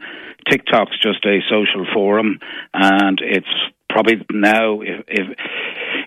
TikTok's 0.50 1.02
just 1.02 1.26
a 1.26 1.40
social 1.50 1.86
forum, 1.94 2.40
and 2.74 3.20
it's 3.22 3.48
probably 3.90 4.26
now 4.32 4.82
if, 4.82 5.04
if 5.08 5.28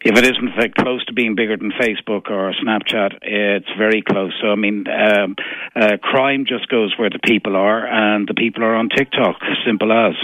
if 0.05 0.19
it 0.19 0.25
isn't 0.25 0.75
close 0.77 1.05
to 1.07 1.13
being 1.13 1.35
bigger 1.35 1.57
than 1.57 1.71
Facebook 1.71 2.31
or 2.31 2.53
Snapchat, 2.53 3.19
it's 3.23 3.69
very 3.79 4.03
close. 4.03 4.33
So, 4.43 4.49
I 4.49 4.57
mean, 4.57 4.85
um, 4.89 5.37
uh, 5.77 5.97
crime 6.03 6.45
just 6.47 6.69
goes 6.69 6.95
where 6.99 7.11
the 7.11 7.21
people 7.25 7.57
are, 7.57 7.87
and 7.87 8.29
the 8.29 8.35
people 8.35 8.65
are 8.65 8.75
on 8.75 8.89
TikTok. 8.89 9.37
Simple 9.67 9.93
as. 9.93 10.15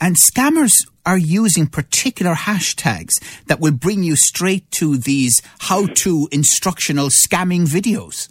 And 0.00 0.16
scammers 0.16 0.72
are 1.04 1.18
using 1.18 1.66
particular 1.66 2.34
hashtags 2.34 3.12
that 3.46 3.60
will 3.60 3.72
bring 3.72 4.02
you 4.02 4.16
straight 4.16 4.70
to 4.72 4.96
these 4.96 5.40
how 5.60 5.86
to 5.86 6.28
instructional 6.32 7.08
scamming 7.08 7.66
videos. 7.66 8.28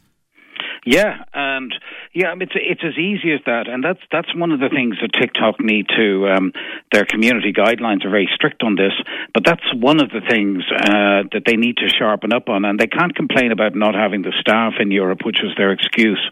Yeah, 0.85 1.23
and 1.33 1.73
yeah, 2.15 2.33
it's 2.39 2.55
it's 2.55 2.81
as 2.81 2.97
easy 2.97 3.33
as 3.35 3.41
that, 3.45 3.67
and 3.67 3.83
that's 3.83 3.99
that's 4.09 4.33
one 4.33 4.53
of 4.53 4.61
the 4.61 4.69
things 4.69 4.95
that 5.01 5.11
TikTok 5.11 5.59
need 5.59 5.87
to. 5.99 6.31
Um, 6.31 6.53
their 6.93 7.03
community 7.03 7.51
guidelines 7.51 8.05
are 8.05 8.09
very 8.09 8.29
strict 8.33 8.63
on 8.63 8.75
this, 8.75 8.93
but 9.33 9.43
that's 9.43 9.67
one 9.75 9.99
of 9.99 10.09
the 10.15 10.23
things 10.23 10.63
uh, 10.71 11.27
that 11.35 11.43
they 11.45 11.57
need 11.57 11.75
to 11.83 11.89
sharpen 11.91 12.31
up 12.31 12.47
on, 12.47 12.63
and 12.63 12.79
they 12.79 12.87
can't 12.87 13.13
complain 13.13 13.51
about 13.51 13.75
not 13.75 13.95
having 13.95 14.21
the 14.21 14.31
staff 14.39 14.79
in 14.79 14.91
Europe, 14.91 15.25
which 15.25 15.43
was 15.43 15.51
their 15.57 15.73
excuse 15.73 16.23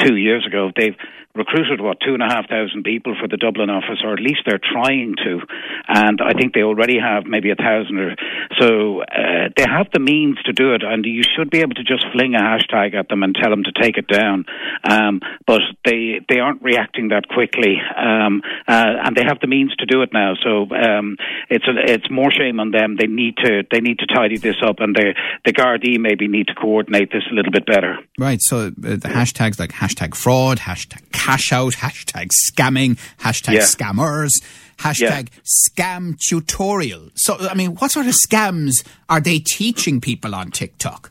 two 0.00 0.16
years 0.16 0.46
ago. 0.46 0.70
They've 0.74 0.96
recruited 1.34 1.80
what 1.80 1.98
two 2.00 2.14
and 2.14 2.22
a 2.22 2.26
half 2.26 2.48
thousand 2.48 2.82
people 2.82 3.14
for 3.20 3.28
the 3.28 3.36
Dublin 3.36 3.70
office, 3.70 4.02
or 4.02 4.12
at 4.14 4.20
least 4.20 4.42
they're 4.46 4.60
trying 4.60 5.14
to, 5.24 5.40
and 5.86 6.20
I 6.20 6.32
think 6.32 6.54
they 6.54 6.62
already 6.62 6.98
have 6.98 7.24
maybe 7.26 7.50
a 7.50 7.56
thousand 7.56 7.98
or 7.98 8.16
so. 8.58 9.02
Uh, 9.02 9.52
they 9.56 9.66
have 9.68 9.88
the 9.92 10.00
means 10.00 10.38
to 10.44 10.52
do 10.52 10.74
it, 10.74 10.82
and 10.82 11.04
you 11.04 11.22
should 11.22 11.50
be 11.50 11.60
able 11.60 11.74
to 11.74 11.84
just 11.84 12.04
fling 12.12 12.34
a 12.34 12.42
hashtag 12.42 12.94
at 12.94 13.08
them 13.08 13.22
and 13.22 13.34
tell 13.34 13.50
them 13.50 13.64
to 13.64 13.72
take 13.72 13.96
it 13.96 14.08
down. 14.08 14.44
Um, 14.82 15.09
but 15.46 15.60
they 15.84 16.20
they 16.28 16.38
aren't 16.38 16.62
reacting 16.62 17.08
that 17.08 17.26
quickly, 17.28 17.76
um, 17.96 18.42
uh, 18.68 19.02
and 19.04 19.16
they 19.16 19.24
have 19.26 19.40
the 19.40 19.48
means 19.48 19.74
to 19.76 19.86
do 19.86 20.02
it 20.02 20.10
now. 20.12 20.34
So 20.44 20.70
um, 20.74 21.16
it's 21.48 21.66
a, 21.66 21.72
it's 21.92 22.10
more 22.10 22.30
shame 22.30 22.60
on 22.60 22.70
them. 22.70 22.96
They 23.00 23.08
need 23.08 23.36
to 23.38 23.62
they 23.72 23.80
need 23.80 23.98
to 23.98 24.06
tidy 24.06 24.38
this 24.38 24.56
up, 24.64 24.76
and 24.78 24.94
the 24.94 25.14
the 25.44 25.52
Gardaí 25.52 25.98
maybe 25.98 26.28
need 26.28 26.46
to 26.46 26.54
coordinate 26.54 27.10
this 27.10 27.24
a 27.30 27.34
little 27.34 27.52
bit 27.52 27.66
better. 27.66 27.98
Right. 28.18 28.38
So 28.42 28.68
uh, 28.68 28.70
the 28.76 29.10
hashtags 29.10 29.58
like 29.58 29.72
hashtag 29.72 30.14
fraud, 30.14 30.58
hashtag 30.58 31.10
cash 31.12 31.52
out, 31.52 31.74
hashtag 31.74 32.30
scamming, 32.46 32.98
hashtag 33.18 33.54
yeah. 33.54 33.60
scammers, 33.62 34.30
hashtag 34.78 35.28
yeah. 35.32 35.40
scam 35.68 36.16
tutorial. 36.18 37.10
So, 37.14 37.36
I 37.38 37.54
mean, 37.54 37.74
what 37.76 37.90
sort 37.90 38.06
of 38.06 38.14
scams 38.14 38.86
are 39.08 39.20
they 39.20 39.38
teaching 39.38 40.00
people 40.00 40.34
on 40.34 40.50
TikTok? 40.50 41.10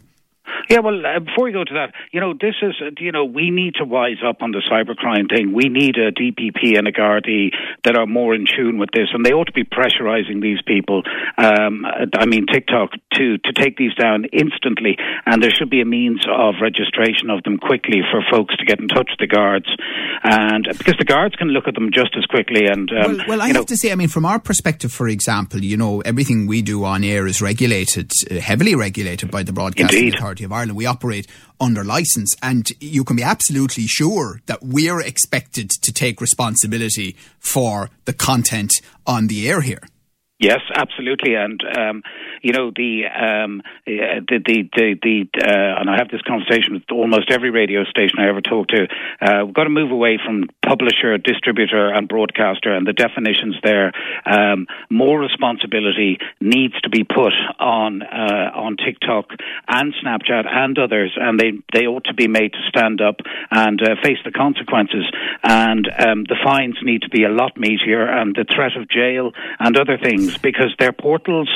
Yeah, 0.69 0.85
well, 0.85 1.01
uh, 1.01 1.17
before 1.17 1.45
we 1.45 1.51
go 1.51 1.63
to 1.63 1.73
that, 1.81 1.97
you 2.11 2.21
know, 2.21 2.33
this 2.33 2.53
is, 2.61 2.75
uh, 2.79 2.91
you 2.99 3.11
know, 3.11 3.25
we 3.25 3.49
need 3.49 3.73
to 3.81 3.85
wise 3.85 4.21
up 4.23 4.43
on 4.43 4.51
the 4.51 4.61
cybercrime 4.69 5.25
thing. 5.27 5.51
We 5.51 5.65
need 5.65 5.97
a 5.97 6.11
DPP 6.11 6.77
and 6.77 6.87
a 6.87 6.91
Gardaí 6.91 7.49
that 7.85 7.97
are 7.97 8.05
more 8.05 8.35
in 8.35 8.45
tune 8.45 8.77
with 8.77 8.89
this, 8.93 9.07
and 9.11 9.25
they 9.25 9.33
ought 9.33 9.47
to 9.47 9.51
be 9.51 9.63
pressurising 9.63 10.43
these 10.43 10.61
people. 10.61 11.01
Um, 11.39 11.85
I 12.13 12.27
mean, 12.27 12.45
TikTok 12.45 12.91
to 13.13 13.39
to 13.39 13.53
take 13.53 13.77
these 13.77 13.95
down 13.95 14.25
instantly, 14.31 14.95
and 15.25 15.41
there 15.41 15.49
should 15.49 15.71
be 15.71 15.81
a 15.81 15.85
means 15.85 16.21
of 16.29 16.61
registration 16.61 17.31
of 17.31 17.41
them 17.41 17.57
quickly 17.57 18.01
for 18.11 18.21
folks 18.29 18.55
to 18.57 18.65
get 18.65 18.79
in 18.79 18.89
touch 18.89 19.09
with 19.09 19.17
the 19.17 19.25
guards, 19.25 19.65
and 20.23 20.67
because 20.77 20.97
the 20.99 21.05
guards 21.05 21.33
can 21.35 21.47
look 21.47 21.67
at 21.67 21.73
them 21.73 21.89
just 21.91 22.13
as 22.15 22.25
quickly. 22.25 22.67
And 22.67 22.91
um, 22.91 23.17
well, 23.17 23.25
well, 23.27 23.41
I 23.41 23.47
have 23.47 23.55
know, 23.55 23.63
to 23.63 23.75
say, 23.75 23.91
I 23.91 23.95
mean, 23.95 24.07
from 24.07 24.23
our 24.23 24.37
perspective, 24.37 24.91
for 24.91 25.07
example, 25.07 25.63
you 25.63 25.77
know, 25.77 26.01
everything 26.01 26.45
we 26.45 26.61
do 26.61 26.85
on 26.85 27.03
air 27.03 27.25
is 27.25 27.41
regulated, 27.41 28.11
uh, 28.29 28.35
heavily 28.35 28.75
regulated 28.75 29.31
by 29.31 29.41
the 29.41 29.51
Broadcasting 29.51 29.97
Indeed. 29.97 30.13
Authority 30.13 30.43
of 30.43 30.51
Ireland. 30.51 30.58
We 30.67 30.85
operate 30.85 31.27
under 31.59 31.83
license, 31.83 32.35
and 32.41 32.67
you 32.79 33.03
can 33.03 33.15
be 33.15 33.23
absolutely 33.23 33.87
sure 33.87 34.41
that 34.45 34.59
we're 34.61 35.01
expected 35.01 35.69
to 35.69 35.91
take 35.91 36.21
responsibility 36.21 37.15
for 37.39 37.89
the 38.05 38.13
content 38.13 38.71
on 39.05 39.27
the 39.27 39.49
air 39.49 39.61
here. 39.61 39.81
Yes, 40.39 40.61
absolutely, 40.73 41.35
and 41.35 41.61
um, 41.77 42.01
you 42.41 42.53
know 42.53 42.71
the 42.73 43.03
um, 43.11 43.61
the 43.85 44.39
the 44.45 44.69
the, 44.73 44.95
the 45.03 45.27
uh, 45.35 45.81
and 45.81 45.89
I 45.89 45.97
have 45.97 46.07
this 46.07 46.21
conversation 46.21 46.75
with 46.75 46.83
almost 46.93 47.29
every 47.29 47.49
radio 47.49 47.83
station 47.83 48.19
I 48.19 48.29
ever 48.29 48.39
talk 48.39 48.69
to. 48.69 48.87
Uh, 49.19 49.45
we've 49.45 49.53
got 49.53 49.65
to 49.65 49.69
move 49.69 49.91
away 49.91 50.17
from 50.23 50.45
publisher, 50.65 51.17
distributor, 51.17 51.91
and 51.91 52.07
broadcaster, 52.07 52.73
and 52.73 52.87
the 52.87 52.93
definitions 52.93 53.57
there. 53.65 53.91
Um, 54.25 54.67
more 54.89 55.19
responsibility 55.19 56.19
needs 56.39 56.79
to 56.83 56.89
be 56.89 57.03
put 57.03 57.33
on 57.59 58.01
uh, 58.01 58.51
on 58.55 58.77
TikTok 58.77 59.31
and 59.67 59.93
Snapchat 60.01 60.47
and 60.47 60.79
others, 60.79 61.17
and 61.19 61.37
they 61.37 61.51
they 61.73 61.85
ought 61.85 62.05
to 62.05 62.13
be 62.13 62.29
made 62.29 62.53
to 62.53 62.63
stand 62.69 63.01
up 63.01 63.19
and 63.51 63.81
uh, 63.81 63.95
face 64.01 64.19
the 64.23 64.31
consequences. 64.31 65.03
And 65.43 65.85
um, 65.99 66.23
the 66.23 66.39
fines 66.41 66.77
need 66.81 67.01
to 67.01 67.09
be 67.09 67.25
a 67.25 67.29
lot 67.29 67.55
meatier, 67.57 68.07
and 68.07 68.33
the 68.33 68.45
threat 68.55 68.77
of 68.77 68.87
jail 68.87 69.33
and 69.59 69.75
other 69.75 69.97
things 70.01 70.28
things 70.29 70.41
because 70.41 70.73
their 70.79 70.91
portals 70.91 71.49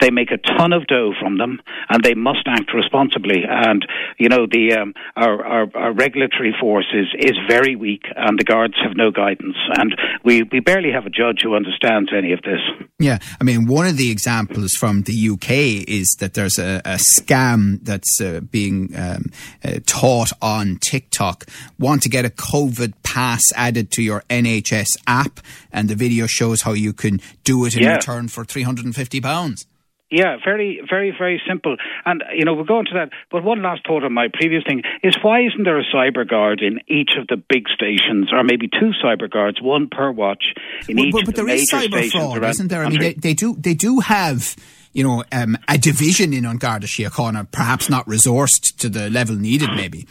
they 0.00 0.10
make 0.10 0.30
a 0.30 0.38
ton 0.38 0.72
of 0.72 0.86
dough 0.86 1.12
from 1.20 1.38
them, 1.38 1.60
and 1.88 2.02
they 2.02 2.14
must 2.14 2.46
act 2.46 2.72
responsibly. 2.74 3.44
And 3.48 3.86
you 4.18 4.28
know, 4.28 4.46
the 4.46 4.74
um, 4.74 4.94
our, 5.16 5.44
our, 5.44 5.66
our 5.74 5.92
regulatory 5.92 6.54
force 6.58 6.86
is 6.92 7.06
is 7.18 7.36
very 7.48 7.76
weak, 7.76 8.02
and 8.16 8.38
the 8.38 8.44
guards 8.44 8.74
have 8.82 8.96
no 8.96 9.10
guidance, 9.10 9.56
and 9.76 9.94
we 10.24 10.42
we 10.44 10.60
barely 10.60 10.90
have 10.92 11.06
a 11.06 11.10
judge 11.10 11.40
who 11.42 11.54
understands 11.54 12.10
any 12.16 12.32
of 12.32 12.40
this. 12.42 12.60
Yeah, 12.98 13.18
I 13.40 13.44
mean, 13.44 13.66
one 13.66 13.86
of 13.86 13.96
the 13.96 14.10
examples 14.10 14.72
from 14.72 15.02
the 15.02 15.30
UK 15.30 15.88
is 15.88 16.16
that 16.18 16.34
there's 16.34 16.58
a, 16.58 16.80
a 16.84 16.98
scam 17.18 17.78
that's 17.82 18.20
uh, 18.20 18.40
being 18.40 18.94
um, 18.96 19.30
uh, 19.64 19.80
taught 19.86 20.32
on 20.42 20.76
TikTok. 20.76 21.46
Want 21.78 22.02
to 22.02 22.08
get 22.08 22.24
a 22.24 22.30
COVID 22.30 22.94
pass 23.02 23.42
added 23.54 23.90
to 23.92 24.02
your 24.02 24.22
NHS 24.30 24.88
app, 25.06 25.40
and 25.72 25.88
the 25.88 25.94
video 25.94 26.26
shows 26.26 26.62
how 26.62 26.72
you 26.72 26.92
can 26.92 27.20
do 27.44 27.64
it 27.64 27.76
in 27.76 27.82
yeah. 27.82 27.96
return 27.96 28.28
for 28.28 28.44
three 28.44 28.62
hundred 28.62 28.86
and 28.86 28.94
fifty 28.94 29.20
pounds. 29.20 29.66
Yeah, 30.10 30.36
very, 30.44 30.80
very, 30.88 31.14
very 31.16 31.40
simple. 31.48 31.76
And, 32.04 32.24
you 32.34 32.44
know, 32.44 32.54
we'll 32.54 32.64
go 32.64 32.80
into 32.80 32.92
that. 32.94 33.10
But 33.30 33.44
one 33.44 33.62
last 33.62 33.86
thought 33.86 34.04
on 34.04 34.12
my 34.12 34.26
previous 34.32 34.64
thing 34.66 34.82
is 35.04 35.16
why 35.22 35.42
isn't 35.46 35.62
there 35.62 35.78
a 35.78 35.84
cyber 35.94 36.28
guard 36.28 36.60
in 36.62 36.80
each 36.88 37.10
of 37.18 37.28
the 37.28 37.36
big 37.36 37.68
stations, 37.68 38.30
or 38.32 38.42
maybe 38.42 38.68
two 38.68 38.90
cyber 39.04 39.30
guards, 39.30 39.62
one 39.62 39.88
per 39.88 40.10
watch 40.10 40.42
in 40.88 40.96
well, 40.96 41.06
each 41.06 41.14
well, 41.14 41.28
of 41.28 41.34
the 41.34 41.44
major 41.44 41.76
cyber 41.76 41.88
stations 41.88 42.12
fraud, 42.12 42.44
isn't 42.44 42.68
there? 42.68 42.84
I 42.84 42.88
mean, 42.88 43.00
they, 43.00 43.12
they, 43.14 43.34
do, 43.34 43.54
they 43.56 43.74
do 43.74 44.00
have 44.00 44.56
you 44.92 45.04
know, 45.04 45.22
um, 45.30 45.56
a 45.68 45.78
division 45.78 46.32
in 46.32 46.44
An 46.44 46.56
Garda 46.56 46.86
Síochána, 46.86 47.50
perhaps 47.50 47.88
not 47.88 48.06
resourced 48.06 48.76
to 48.78 48.88
the 48.88 49.08
level 49.08 49.36
needed, 49.36 49.70
maybe. 49.76 50.06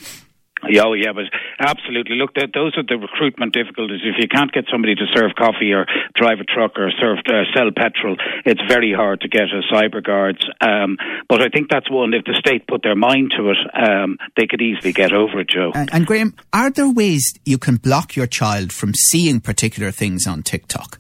Yeah, 0.70 0.84
oh, 0.86 0.94
yeah, 0.94 1.12
but 1.14 1.26
absolutely. 1.60 2.16
Look, 2.16 2.34
those 2.36 2.78
are 2.78 2.84
the 2.88 2.98
recruitment 2.98 3.54
difficulties. 3.54 4.02
If 4.04 4.16
you 4.18 4.28
can't 4.28 4.52
get 4.52 4.66
somebody 4.72 4.96
to 4.96 5.06
serve 5.14 5.32
coffee 5.38 5.72
or 5.74 5.86
drive 6.16 6.40
a 6.40 6.46
truck 6.46 6.78
or 6.78 6.92
serve 7.00 7.20
uh, 7.28 7.44
sell 7.56 7.70
petrol, 7.76 8.18
it's 8.46 8.62
very 8.68 8.94
hard 8.94 9.22
to 9.22 9.28
get 9.28 9.48
a 9.52 9.62
cyber 9.74 10.04
guards. 10.04 10.40
Um, 10.62 10.98
but 11.28 11.42
I 11.42 11.50
think 11.50 11.70
that's 11.70 11.90
one. 11.90 12.14
If 12.14 12.26
the 12.26 12.36
state 12.40 12.68
put 12.68 12.84
their 12.84 12.96
mind 12.96 13.34
to 13.38 13.52
it, 13.52 13.58
um, 13.74 14.18
they 14.38 14.48
could 14.48 14.62
easily 14.62 14.94
get 14.94 15.14
over 15.14 15.42
it, 15.42 15.50
Joe. 15.50 15.72
And, 15.76 15.90
and 15.94 16.06
Graham, 16.06 16.36
are 16.54 16.72
there 16.72 16.90
ways 16.90 17.34
you 17.46 17.58
can 17.58 17.78
block 17.78 18.16
your 18.16 18.28
child 18.28 18.72
from 18.74 18.94
seeing 18.94 19.42
particular 19.42 19.92
things 19.92 20.28
on 20.28 20.44
TikTok? 20.44 21.00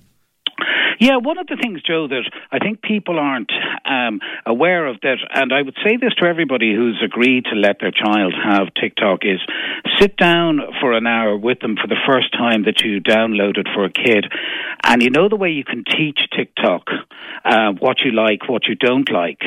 Yeah, 1.00 1.16
one 1.16 1.38
of 1.38 1.48
the 1.48 1.56
things, 1.56 1.81
Joe, 1.81 2.10
that 2.10 2.30
I 2.51 2.60
think 2.60 2.81
people 2.81 3.19
aren't 3.19 3.51
um, 3.86 4.19
aware 4.46 4.86
of 4.86 5.00
that, 5.01 5.19
and 5.34 5.54
I 5.54 5.62
would 5.62 5.78
say 5.81 5.96
this 5.96 6.13
to 6.16 6.25
everybody 6.25 6.75
who's 6.75 7.01
agreed 7.01 7.46
to 7.46 7.56
let 7.56 7.80
their 7.80 7.92
child 7.92 8.34
have 8.36 8.74
TikTok 8.74 9.19
is 9.24 9.40
sit 9.98 10.18
down 10.18 10.60
for 10.81 10.92
an 10.92 11.07
hour 11.07 11.38
with 11.38 11.62
them 11.62 11.78
for 11.81 11.88
the 11.88 11.96
first 12.06 12.34
time 12.34 12.63
that 12.66 12.81
you 12.81 13.00
download 13.00 13.57
it 13.57 13.68
for 13.74 13.86
a 13.86 13.90
kid, 13.90 14.25
and 14.84 15.01
you 15.01 15.10
know 15.10 15.30
the 15.30 15.38
way 15.38 15.51
you 15.51 15.63
can 15.63 15.86
teach 15.86 16.19
TikTok 16.36 16.90
uh, 17.45 17.72
what 17.80 18.02
you 18.04 18.12
like, 18.12 18.50
what 18.50 18.68
you 18.68 18.75
don't 18.75 19.10
like, 19.10 19.42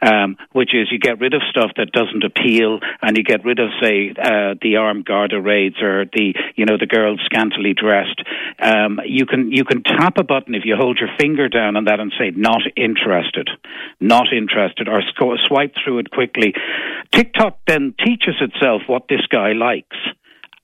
um, 0.00 0.38
which 0.52 0.74
is 0.74 0.88
you 0.90 0.98
get 0.98 1.20
rid 1.20 1.34
of 1.34 1.42
stuff 1.50 1.72
that 1.76 1.92
doesn't 1.92 2.24
appeal, 2.24 2.80
and 3.02 3.18
you 3.18 3.22
get 3.22 3.44
rid 3.44 3.58
of, 3.58 3.68
say, 3.82 4.14
uh, 4.16 4.54
the 4.62 4.76
armed 4.76 5.04
garda 5.04 5.38
raids 5.38 5.82
or 5.82 6.06
the 6.06 6.34
you 6.56 6.64
know 6.64 6.78
the 6.78 6.86
girls 6.86 7.20
scantily 7.26 7.74
dressed. 7.74 8.22
Um, 8.58 9.00
you 9.04 9.26
can 9.26 9.52
you 9.52 9.64
can 9.64 9.82
tap 9.82 10.16
a 10.16 10.24
button 10.24 10.54
if 10.54 10.64
you 10.64 10.76
hold 10.76 10.93
your 10.98 11.10
finger 11.18 11.48
down 11.48 11.76
on 11.76 11.84
that 11.84 12.00
and 12.00 12.12
say 12.18 12.30
not 12.34 12.62
interested, 12.76 13.48
not 14.00 14.32
interested, 14.32 14.88
or 14.88 15.02
swipe 15.48 15.74
through 15.82 15.98
it 15.98 16.10
quickly. 16.10 16.54
TikTok 17.12 17.58
then 17.66 17.94
teaches 18.04 18.36
itself 18.40 18.82
what 18.86 19.08
this 19.08 19.26
guy 19.30 19.52
likes. 19.52 19.96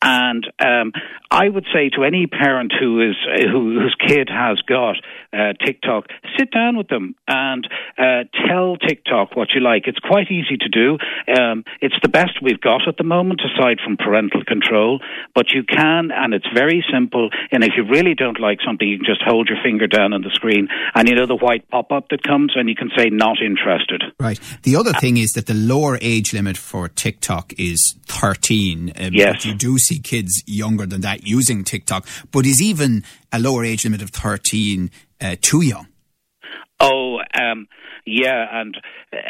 And 0.03 0.47
um, 0.59 0.93
I 1.31 1.49
would 1.49 1.67
say 1.75 1.91
to 1.91 2.05
any 2.05 2.27
parent 2.27 2.73
who 2.79 3.03
is 3.03 3.17
who, 3.53 3.79
whose 3.81 3.95
kid 4.01 4.31
has 4.31 4.59
got 4.63 4.97
uh, 5.33 5.53
TikTok, 5.65 6.07
sit 6.39 6.51
down 6.51 6.79
with 6.79 6.89
them 6.89 7.15
and 7.29 7.69
uh, 7.99 8.25
tell 8.49 8.77
TikTok 8.77 9.37
what 9.37 9.49
you 9.55 9.61
like. 9.61 9.83
It's 9.87 9.99
quite 9.99 10.31
easy 10.31 10.57
to 10.57 10.69
do. 10.69 10.99
Um, 11.39 11.65
it's 11.83 11.95
the 12.03 12.09
best 12.09 12.41
we've 12.43 12.61
got 12.61 12.89
at 12.89 12.97
the 12.97 13.05
moment, 13.05 13.43
aside 13.45 13.79
from 13.85 13.99
parental 13.99 14.43
control. 14.45 15.01
But 15.35 15.53
you 15.53 15.65
can, 15.65 16.11
and 16.11 16.33
it's 16.33 16.49
very 16.55 16.83
simple. 16.91 17.29
And 17.53 17.63
if 17.63 17.73
you 17.77 17.85
really 17.85 18.15
don't 18.15 18.41
like 18.41 18.59
something, 18.67 18.89
you 18.89 18.97
can 18.97 19.07
just 19.07 19.23
hold 19.23 19.49
your 19.49 19.59
finger 19.63 19.87
down 19.87 20.15
on 20.15 20.23
the 20.23 20.31
screen, 20.31 20.69
and 20.95 21.09
you 21.09 21.15
know 21.15 21.27
the 21.27 21.37
white 21.37 21.69
pop 21.69 21.93
up 21.93 22.09
that 22.09 22.23
comes, 22.23 22.55
and 22.57 22.71
you 22.71 22.75
can 22.75 22.91
say 22.97 23.11
not 23.11 23.37
interested. 23.43 24.03
Right. 24.19 24.41
The 24.63 24.77
other 24.77 24.95
thing 24.95 25.19
is 25.19 25.33
that 25.33 25.47
the 25.47 25.55
lower 25.55 25.99
age 26.01 26.33
limit 26.33 26.57
for 26.57 26.89
TikTok 26.89 27.53
is 27.59 27.97
thirteen. 28.07 28.93
Um, 28.97 29.13
yes. 29.13 29.45
You 29.45 29.55
do 29.55 29.77
see 29.91 29.99
kids 29.99 30.43
younger 30.47 30.87
than 30.87 31.01
that 31.03 31.27
using 31.27 31.65
TikTok, 31.65 32.07
but 32.31 32.47
is 32.47 32.63
even 32.63 33.05
a 33.33 33.39
lower 33.39 33.65
age 33.65 33.85
limit 33.85 34.03
of 34.03 34.11
13 34.11 34.91
uh, 35.21 35.37
too 35.41 35.63
young? 35.63 35.87
Oh, 36.81 37.19
um, 37.39 37.69
yeah, 38.07 38.47
and 38.53 38.77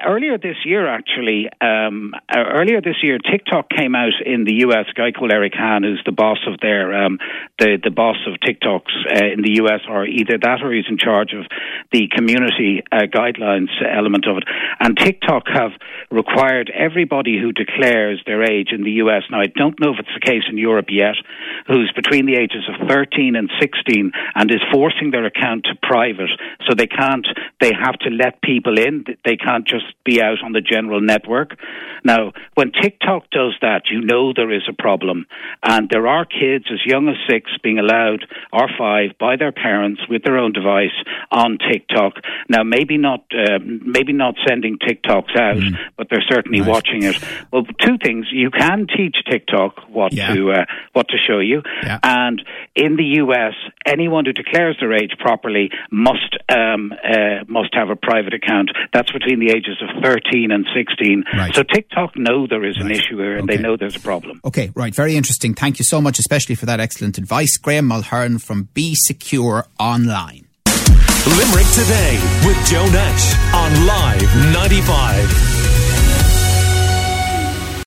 earlier 0.06 0.38
this 0.38 0.56
year, 0.64 0.86
actually, 0.86 1.48
um, 1.60 2.14
uh, 2.28 2.38
earlier 2.38 2.80
this 2.80 3.02
year, 3.02 3.18
TikTok 3.18 3.68
came 3.70 3.94
out 3.94 4.14
in 4.24 4.44
the 4.44 4.62
US. 4.66 4.86
A 4.90 4.94
guy 4.94 5.10
called 5.10 5.32
Eric 5.32 5.54
Han, 5.56 5.82
who's 5.82 6.02
the 6.06 6.12
boss 6.12 6.38
of 6.46 6.60
their, 6.60 6.94
um, 7.04 7.18
the 7.58 7.78
the 7.82 7.90
boss 7.90 8.16
of 8.26 8.34
TikToks 8.40 8.94
uh, 9.10 9.26
in 9.32 9.42
the 9.42 9.58
US, 9.64 9.80
or 9.88 10.06
either 10.06 10.38
that 10.38 10.62
or 10.62 10.72
he's 10.72 10.86
in 10.88 10.98
charge 10.98 11.32
of 11.34 11.46
the 11.92 12.08
community 12.14 12.82
uh, 12.92 13.10
guidelines 13.10 13.70
element 13.82 14.26
of 14.28 14.36
it. 14.38 14.44
And 14.78 14.96
TikTok 14.96 15.44
have 15.52 15.72
required 16.10 16.70
everybody 16.72 17.38
who 17.40 17.52
declares 17.52 18.22
their 18.26 18.44
age 18.44 18.68
in 18.72 18.84
the 18.84 19.02
US. 19.02 19.24
Now, 19.30 19.40
I 19.40 19.46
don't 19.46 19.78
know 19.80 19.92
if 19.92 19.98
it's 19.98 20.14
the 20.14 20.24
case 20.24 20.44
in 20.48 20.58
Europe 20.58 20.88
yet, 20.90 21.16
who's 21.66 21.92
between 21.96 22.26
the 22.26 22.36
ages 22.36 22.68
of 22.68 22.88
13 22.88 23.34
and 23.34 23.50
16 23.60 24.12
and 24.34 24.50
is 24.50 24.62
forcing 24.72 25.10
their 25.10 25.26
account 25.26 25.64
to 25.64 25.74
private, 25.82 26.30
so 26.68 26.74
they 26.76 26.86
can't. 26.86 27.26
They 27.60 27.72
have 27.72 27.98
to 28.00 28.10
let 28.10 28.42
people 28.42 28.78
in. 28.78 29.04
They 29.24 29.36
can't 29.36 29.66
just 29.66 29.86
be 30.04 30.22
out 30.22 30.42
on 30.44 30.52
the 30.52 30.60
general 30.60 31.00
network. 31.00 31.58
Now, 32.04 32.32
when 32.54 32.72
TikTok 32.72 33.30
does 33.30 33.54
that, 33.60 33.90
you 33.90 34.00
know 34.00 34.32
there 34.32 34.50
is 34.50 34.62
a 34.68 34.72
problem. 34.72 35.26
And 35.62 35.88
there 35.90 36.06
are 36.06 36.24
kids 36.24 36.66
as 36.72 36.80
young 36.84 37.08
as 37.08 37.16
six 37.28 37.50
being 37.62 37.78
allowed, 37.78 38.26
or 38.52 38.68
five, 38.78 39.10
by 39.18 39.36
their 39.36 39.52
parents 39.52 40.00
with 40.08 40.22
their 40.24 40.38
own 40.38 40.52
device 40.52 40.96
on 41.30 41.58
TikTok. 41.58 42.14
Now, 42.48 42.62
maybe 42.62 42.96
not, 42.96 43.24
uh, 43.32 43.58
maybe 43.62 44.12
not 44.12 44.34
sending 44.48 44.78
TikToks 44.78 45.36
out, 45.36 45.56
mm. 45.56 45.76
but 45.96 46.08
they're 46.10 46.24
certainly 46.28 46.60
right. 46.60 46.70
watching 46.70 47.02
it. 47.02 47.16
Well, 47.52 47.64
two 47.80 47.98
things: 48.02 48.26
you 48.32 48.50
can 48.50 48.86
teach 48.86 49.18
TikTok 49.30 49.88
what 49.88 50.12
yeah. 50.12 50.34
to 50.34 50.52
uh, 50.52 50.64
what 50.92 51.08
to 51.08 51.16
show 51.18 51.38
you, 51.38 51.62
yeah. 51.82 51.98
and 52.02 52.42
in 52.74 52.96
the 52.96 53.04
U.S., 53.04 53.54
anyone 53.86 54.24
who 54.24 54.32
declares 54.32 54.76
their 54.80 54.92
age 54.94 55.12
properly 55.18 55.70
must 55.90 56.36
um, 56.48 56.92
uh, 56.92 57.44
must 57.46 57.74
have 57.74 57.90
a 57.90 57.96
private 57.96 58.34
account. 58.34 58.70
That's 58.92 59.10
between 59.12 59.40
the 59.40 59.50
ages 59.50 59.82
of 59.82 60.02
13 60.02 60.50
and 60.50 60.66
16. 60.74 61.24
Right. 61.32 61.54
So 61.54 61.62
TikTok 61.62 62.16
know 62.16 62.46
there 62.46 62.64
is 62.64 62.76
right. 62.76 62.86
an 62.86 62.92
issue 62.92 63.16
here 63.16 63.36
and 63.36 63.48
okay. 63.48 63.56
they 63.56 63.62
know 63.62 63.76
there's 63.76 63.96
a 63.96 64.00
problem. 64.00 64.40
Okay, 64.44 64.70
right. 64.74 64.94
Very 64.94 65.16
interesting. 65.16 65.54
Thank 65.54 65.78
you 65.78 65.84
so 65.84 66.00
much, 66.00 66.18
especially 66.18 66.54
for 66.54 66.66
that 66.66 66.80
excellent 66.80 67.18
advice. 67.18 67.56
Graham 67.56 67.88
Mulhern 67.88 68.40
from 68.40 68.68
Be 68.74 68.94
Secure 68.94 69.66
Online. 69.78 70.46
Limerick 71.26 71.66
Today 71.74 72.18
with 72.46 72.56
Joe 72.66 72.86
Nash 72.86 73.34
on 73.54 73.86
Live 73.86 74.54
95. 74.54 75.59